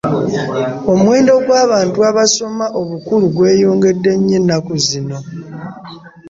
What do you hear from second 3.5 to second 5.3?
yongedde nnyo ennaku zino.